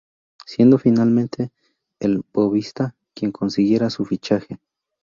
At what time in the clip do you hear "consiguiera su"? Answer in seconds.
3.31-4.03